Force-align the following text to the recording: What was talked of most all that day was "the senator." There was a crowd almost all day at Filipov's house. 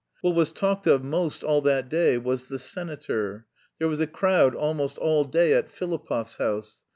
What 0.21 0.33
was 0.33 0.51
talked 0.51 0.87
of 0.87 1.03
most 1.03 1.43
all 1.43 1.61
that 1.61 1.87
day 1.87 2.17
was 2.17 2.47
"the 2.47 2.57
senator." 2.57 3.45
There 3.77 3.87
was 3.87 3.99
a 3.99 4.07
crowd 4.07 4.55
almost 4.55 4.97
all 4.97 5.25
day 5.25 5.53
at 5.53 5.69
Filipov's 5.69 6.37
house. 6.37 6.81